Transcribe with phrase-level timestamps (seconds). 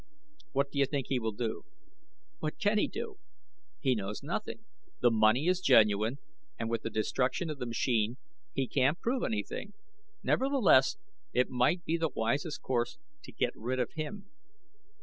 [0.51, 1.63] "What do you think he will do?"
[2.39, 3.19] "What can he do?
[3.79, 4.65] He knows nothing.
[4.99, 6.17] The money is genuine,
[6.57, 8.17] and with the destruction of the machine
[8.51, 9.73] he can't prove anything.
[10.23, 10.97] Nevertheless
[11.33, 14.25] it might be the wisest course to get rid of him.